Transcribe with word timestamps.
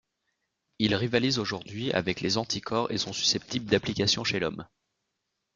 Ils 0.79 0.95
rivalisent 0.95 1.37
aujourd’hui 1.37 1.91
avec 1.93 2.21
les 2.21 2.39
anticorps 2.39 2.89
et 2.89 2.97
sont 2.97 3.13
susceptibles 3.13 3.69
d’applications 3.69 4.23
chez 4.23 4.39
l’Homme. 4.39 4.65